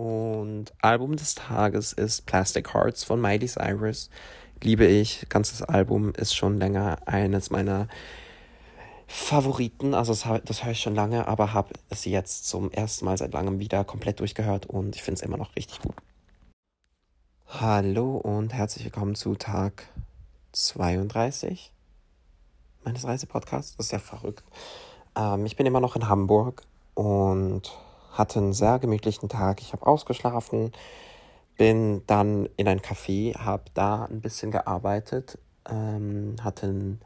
Und 0.00 0.72
Album 0.80 1.16
des 1.16 1.34
Tages 1.34 1.92
ist 1.92 2.24
Plastic 2.24 2.72
Hearts 2.72 3.04
von 3.04 3.20
Miley 3.20 3.46
Cyrus. 3.46 4.08
Liebe 4.62 4.86
ich. 4.86 5.26
Ganzes 5.28 5.60
Album 5.60 6.14
ist 6.14 6.34
schon 6.34 6.56
länger 6.56 6.96
eines 7.04 7.50
meiner 7.50 7.86
Favoriten. 9.06 9.92
Also 9.92 10.14
das, 10.14 10.26
das 10.46 10.64
höre 10.64 10.72
ich 10.72 10.80
schon 10.80 10.94
lange, 10.94 11.28
aber 11.28 11.52
habe 11.52 11.74
es 11.90 12.06
jetzt 12.06 12.48
zum 12.48 12.72
ersten 12.72 13.04
Mal 13.04 13.18
seit 13.18 13.34
langem 13.34 13.58
wieder 13.58 13.84
komplett 13.84 14.20
durchgehört 14.20 14.64
und 14.64 14.96
ich 14.96 15.02
finde 15.02 15.18
es 15.18 15.22
immer 15.22 15.36
noch 15.36 15.54
richtig 15.54 15.82
gut. 15.82 15.94
Hallo 17.46 18.16
und 18.16 18.54
herzlich 18.54 18.84
willkommen 18.84 19.14
zu 19.14 19.34
Tag 19.34 19.86
32 20.52 21.74
meines 22.84 23.04
Reisepodcasts. 23.04 23.76
Das 23.76 23.86
ist 23.86 23.92
ja 23.92 23.98
verrückt. 23.98 24.44
Ähm, 25.14 25.44
ich 25.44 25.56
bin 25.56 25.66
immer 25.66 25.80
noch 25.80 25.94
in 25.94 26.08
Hamburg 26.08 26.62
und 26.94 27.70
hatte 28.10 28.40
einen 28.40 28.52
sehr 28.52 28.78
gemütlichen 28.78 29.28
Tag. 29.28 29.60
Ich 29.60 29.72
habe 29.72 29.86
ausgeschlafen, 29.86 30.72
bin 31.56 32.02
dann 32.06 32.48
in 32.56 32.68
ein 32.68 32.80
Café, 32.80 33.36
habe 33.36 33.64
da 33.74 34.04
ein 34.04 34.20
bisschen 34.20 34.50
gearbeitet, 34.50 35.38
ähm, 35.68 36.36
hatte 36.42 36.66
einen 36.66 37.00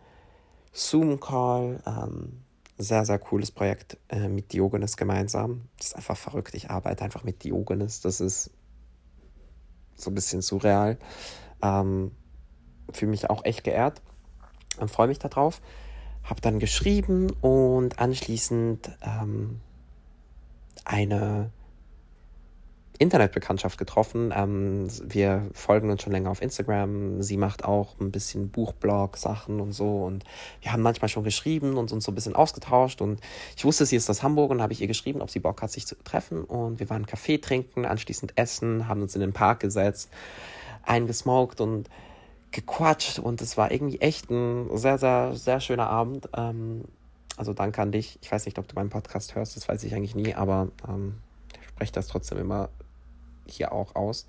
Zoom-Call, 0.73 1.83
ähm, 1.87 2.45
sehr, 2.77 3.05
sehr 3.05 3.19
cooles 3.19 3.51
Projekt 3.51 3.99
äh, 4.09 4.29
mit 4.29 4.53
Diogenes 4.53 4.97
gemeinsam. 4.97 5.69
Das 5.79 5.89
ist 5.89 5.97
einfach 5.97 6.17
verrückt. 6.17 6.55
Ich 6.55 6.71
arbeite 6.71 7.05
einfach 7.05 7.23
mit 7.23 7.45
Diogenes. 7.45 8.01
Das 8.01 8.21
ist 8.21 8.51
so 9.95 10.11
ein 10.11 10.15
bisschen 10.15 10.43
surreal. 10.43 10.99
Ähm, 11.63 12.11
Fühle 12.93 13.11
mich 13.13 13.31
auch 13.31 13.45
echt 13.45 13.65
geehrt 13.65 14.03
und 14.79 14.91
freue 14.91 15.09
mich 15.09 15.19
darauf. 15.19 15.61
Habe 16.23 16.41
dann 16.41 16.59
geschrieben 16.59 17.31
und 17.41 17.99
anschließend 17.99 18.91
ähm, 19.03 19.61
eine 20.85 21.51
Internetbekanntschaft 22.99 23.77
getroffen. 23.77 24.33
Ähm, 24.35 24.87
wir 25.03 25.49
folgen 25.53 25.91
uns 25.91 26.03
schon 26.03 26.13
länger 26.13 26.31
auf 26.31 26.41
Instagram. 26.41 27.23
Sie 27.23 27.37
macht 27.37 27.65
auch 27.65 27.99
ein 28.01 28.13
bisschen 28.13 28.51
Buchblog-Sachen 28.51 29.61
und 29.61 29.73
so. 29.73 30.05
Und 30.05 30.25
wir 30.61 30.73
haben 30.73 30.83
manchmal 30.83 31.09
schon 31.09 31.25
geschrieben 31.25 31.77
und 31.77 31.93
uns 31.93 32.05
so 32.05 32.13
ein 32.13 32.15
bisschen 32.15 32.37
ausgetauscht. 32.37 33.01
Und 33.01 33.21
ich 33.57 33.65
wusste, 33.65 33.85
sie 33.85 33.97
ist 33.97 34.09
aus 34.09 34.23
Hamburg 34.23 34.51
und 34.51 34.63
habe 34.63 34.73
ich 34.73 34.81
ihr 34.81 34.87
geschrieben, 34.87 35.23
ob 35.23 35.31
sie 35.31 35.41
Bock 35.41 35.61
hat, 35.63 35.73
sich 35.73 35.87
zu 35.87 35.97
treffen. 36.05 36.45
Und 36.45 36.79
wir 36.79 36.89
waren 36.89 37.07
Kaffee 37.07 37.39
trinken, 37.39 37.85
anschließend 37.85 38.35
essen, 38.37 38.87
haben 38.87 39.03
uns 39.03 39.15
in 39.15 39.21
den 39.21 39.33
Park 39.33 39.61
gesetzt, 39.61 40.11
eingesmoked 40.85 41.61
und 41.61 41.91
gequatscht. 42.53 43.19
Und 43.19 43.41
es 43.43 43.57
war 43.57 43.73
irgendwie 43.73 44.01
echt 44.01 44.31
ein 44.31 44.69
sehr, 44.77 44.99
sehr, 44.99 45.35
sehr 45.35 45.59
schöner 45.59 45.89
Abend. 45.89 46.29
Ähm, 46.37 46.85
also 47.37 47.53
danke 47.53 47.83
an 47.83 47.93
dich. 47.93 48.19
Ich 48.23 48.31
weiß 48.31 48.47
nicht, 48.47 48.59
ob 48.59 48.69
du 48.69 48.75
meinen 48.75 48.91
Podcast 48.91 49.35
hörst, 49.35 49.57
das 49.57 49.69
weiß 49.69 49.85
ich 49.85 49.95
eigentlich 49.95 50.15
nie, 50.15 50.35
aber 50.35 50.69
ähm, 50.89 51.17
ich 51.61 51.69
spreche 51.69 51.93
das 51.93 52.07
trotzdem 52.07 52.39
immer 52.39 52.69
hier 53.47 53.73
auch 53.73 53.95
aus. 53.95 54.27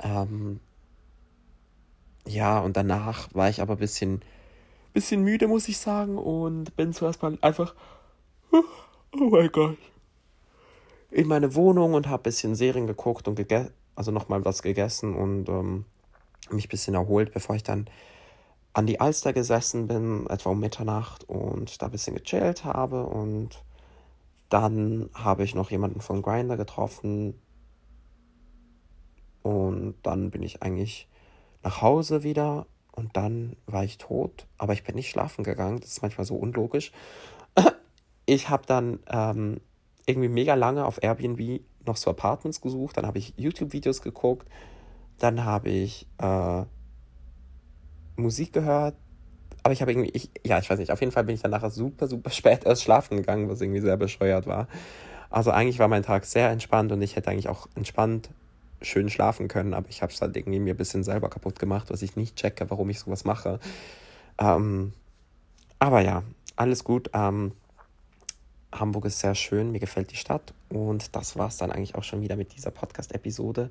Ähm, 0.00 0.60
ja, 2.26 2.58
und 2.58 2.76
danach 2.76 3.28
war 3.34 3.48
ich 3.48 3.60
aber 3.60 3.74
ein 3.74 3.78
bisschen, 3.78 4.22
bisschen 4.92 5.22
müde, 5.22 5.46
muss 5.46 5.68
ich 5.68 5.78
sagen, 5.78 6.18
und 6.18 6.74
bin 6.76 6.92
zuerst 6.92 7.22
mal 7.22 7.38
einfach, 7.40 7.74
oh 8.52 9.28
mein 9.30 9.50
Gott, 9.52 9.78
in 11.10 11.28
meine 11.28 11.54
Wohnung 11.54 11.94
und 11.94 12.08
habe 12.08 12.22
ein 12.22 12.24
bisschen 12.24 12.54
Serien 12.54 12.86
geguckt 12.86 13.28
und 13.28 13.36
gegessen, 13.36 13.72
also 13.94 14.10
nochmal 14.10 14.44
was 14.44 14.62
gegessen 14.62 15.14
und 15.14 15.48
ähm, 15.48 15.84
mich 16.50 16.66
ein 16.66 16.70
bisschen 16.70 16.94
erholt, 16.94 17.32
bevor 17.32 17.56
ich 17.56 17.62
dann 17.62 17.86
an 18.76 18.86
die 18.86 19.00
Alster 19.00 19.32
gesessen 19.32 19.86
bin, 19.86 20.26
etwa 20.28 20.50
um 20.50 20.60
Mitternacht 20.60 21.24
und 21.28 21.80
da 21.80 21.86
ein 21.86 21.92
bisschen 21.92 22.14
gechillt 22.14 22.64
habe 22.64 23.06
und 23.06 23.64
dann 24.48 25.10
habe 25.14 25.44
ich 25.44 25.54
noch 25.54 25.70
jemanden 25.70 26.00
von 26.00 26.22
Grinder 26.22 26.56
getroffen, 26.56 27.34
und 29.46 29.94
dann 30.02 30.32
bin 30.32 30.42
ich 30.42 30.64
eigentlich 30.64 31.08
nach 31.62 31.80
Hause 31.80 32.24
wieder 32.24 32.66
und 32.90 33.16
dann 33.16 33.54
war 33.66 33.84
ich 33.84 33.96
tot, 33.96 34.48
aber 34.58 34.72
ich 34.72 34.82
bin 34.82 34.96
nicht 34.96 35.08
schlafen 35.08 35.44
gegangen. 35.44 35.78
Das 35.78 35.90
ist 35.90 36.02
manchmal 36.02 36.24
so 36.24 36.34
unlogisch. 36.34 36.90
Ich 38.28 38.48
habe 38.48 38.66
dann 38.66 38.98
ähm, 39.08 39.60
irgendwie 40.04 40.28
mega 40.28 40.54
lange 40.54 40.84
auf 40.84 41.00
Airbnb 41.00 41.60
noch 41.86 41.96
so 41.96 42.10
Apartments 42.10 42.60
gesucht. 42.60 42.96
Dann 42.96 43.06
habe 43.06 43.18
ich 43.18 43.34
YouTube-Videos 43.36 44.02
geguckt. 44.02 44.48
Dann 45.18 45.44
habe 45.44 45.68
ich 45.68 46.08
äh, 46.18 46.64
Musik 48.16 48.52
gehört. 48.52 48.94
Aber 49.62 49.72
ich 49.72 49.80
habe 49.80 49.92
irgendwie, 49.92 50.10
ich, 50.10 50.30
ja, 50.44 50.58
ich 50.58 50.70
weiß 50.70 50.78
nicht, 50.78 50.92
auf 50.92 51.00
jeden 51.00 51.12
Fall 51.12 51.24
bin 51.24 51.34
ich 51.34 51.42
dann 51.42 51.50
nachher 51.50 51.70
super, 51.70 52.06
super 52.06 52.30
spät 52.30 52.64
erst 52.64 52.82
schlafen 52.82 53.16
gegangen, 53.16 53.48
was 53.48 53.60
irgendwie 53.60 53.80
sehr 53.80 53.96
bescheuert 53.96 54.46
war. 54.46 54.68
Also 55.30 55.50
eigentlich 55.50 55.78
war 55.78 55.88
mein 55.88 56.02
Tag 56.02 56.24
sehr 56.24 56.50
entspannt 56.50 56.92
und 56.92 57.02
ich 57.02 57.16
hätte 57.16 57.30
eigentlich 57.30 57.48
auch 57.48 57.68
entspannt 57.74 58.30
schön 58.80 59.08
schlafen 59.08 59.48
können, 59.48 59.74
aber 59.74 59.88
ich 59.88 60.02
habe 60.02 60.12
es 60.12 60.20
halt 60.20 60.36
irgendwie 60.36 60.60
mir 60.60 60.74
ein 60.74 60.76
bisschen 60.76 61.02
selber 61.02 61.28
kaputt 61.30 61.58
gemacht, 61.58 61.90
was 61.90 62.02
ich 62.02 62.14
nicht 62.14 62.36
checke, 62.36 62.68
warum 62.70 62.90
ich 62.90 63.00
sowas 63.00 63.24
mache. 63.24 63.58
Ähm, 64.38 64.92
aber 65.78 66.00
ja, 66.00 66.22
alles 66.56 66.84
gut. 66.84 67.10
Ähm, 67.12 67.52
Hamburg 68.72 69.06
ist 69.06 69.20
sehr 69.20 69.34
schön, 69.34 69.72
mir 69.72 69.80
gefällt 69.80 70.10
die 70.12 70.16
Stadt 70.16 70.52
und 70.68 71.14
das 71.16 71.36
war 71.36 71.48
es 71.48 71.56
dann 71.56 71.72
eigentlich 71.72 71.94
auch 71.94 72.04
schon 72.04 72.20
wieder 72.22 72.36
mit 72.36 72.54
dieser 72.54 72.70
Podcast-Episode. 72.70 73.70